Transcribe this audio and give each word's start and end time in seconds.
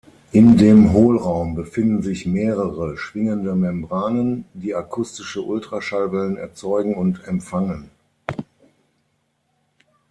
In 0.31 0.57
dem 0.57 0.93
Hohlraum 0.93 1.53
befinden 1.53 2.01
sich 2.01 2.25
mehrere 2.25 2.97
schwingende 2.97 3.53
Membranen, 3.53 4.45
die 4.55 4.73
akustische 4.73 5.43
Ultraschallwellen 5.43 6.37
erzeugen 6.37 6.95
und 6.95 7.23
empfangen. 7.27 7.91